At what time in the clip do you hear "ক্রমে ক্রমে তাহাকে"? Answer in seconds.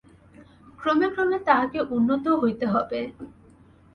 0.79-1.79